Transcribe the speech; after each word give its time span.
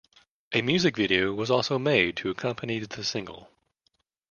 A 0.51 0.63
music 0.63 0.97
video 0.97 1.31
was 1.31 1.51
also 1.51 1.77
made 1.77 2.17
to 2.17 2.31
accompany 2.31 2.79
the 2.79 3.03
single. 3.03 3.51